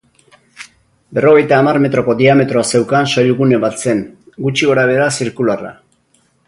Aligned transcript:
Berrogeita 1.17 1.59
hamar 1.59 1.79
metroko 1.83 2.17
diametroa 2.23 2.65
zeukan 2.73 3.13
soilgune 3.15 3.63
bat 3.67 3.79
zen, 3.87 4.05
gutxi 4.47 4.73
gorabehera 4.73 5.11
zirkularra. 5.19 5.77